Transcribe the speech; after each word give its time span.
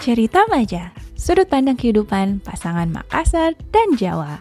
Cerita 0.00 0.48
Maja, 0.48 0.96
sudut 1.12 1.44
pandang 1.52 1.76
kehidupan 1.76 2.40
pasangan 2.40 2.88
Makassar 2.88 3.52
dan 3.68 4.00
Jawa. 4.00 4.40